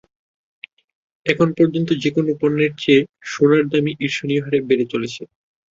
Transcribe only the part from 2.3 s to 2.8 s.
পণ্যের